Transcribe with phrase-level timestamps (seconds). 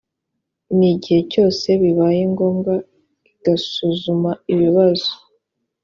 [0.77, 2.73] n igihe cyose bibaye ngombwa
[3.31, 5.11] igasuzuma ibibazo